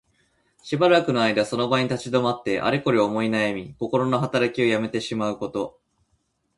[0.63, 5.79] しばらくの間その場に立ち止まって、あれこれ思いなやみ、こころのはたらきをやめてしまうこと。